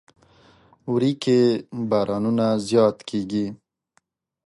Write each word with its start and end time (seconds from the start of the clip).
وری 0.91 1.13
کې 1.23 1.39
بارانونه 1.89 2.45
زیات 2.67 2.97
کیږي. 3.09 3.45